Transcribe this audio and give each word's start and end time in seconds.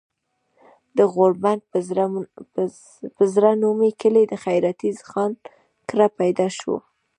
د 0.97 0.99
غوربند 1.13 1.61
پۀ 3.17 3.23
زړه 3.35 3.51
نومي 3.61 3.91
کلي 4.01 4.23
د 4.27 4.33
خېراتي 4.43 4.89
خان 5.09 5.31
کره 5.89 6.07
پيدا 6.19 6.47
شو 6.59 6.75